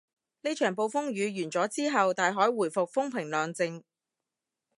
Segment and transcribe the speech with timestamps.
[0.41, 3.83] 呢場暴風雨完咗之後，大海回復風平浪靜